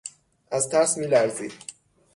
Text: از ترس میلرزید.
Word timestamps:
از 0.51 0.69
ترس 0.69 0.97
میلرزید. 0.97 1.53